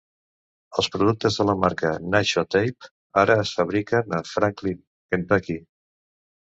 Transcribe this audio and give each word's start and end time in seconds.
Els 0.81 0.87
productes 0.95 1.37
de 1.41 1.45
la 1.49 1.55
marca 1.65 1.91
Nashua 2.15 2.45
Tape 2.57 2.91
ara 3.27 3.39
es 3.45 3.55
fabriquen 3.61 4.19
a 4.19 4.25
Franklin, 4.35 4.85
Kentucky. 5.15 5.63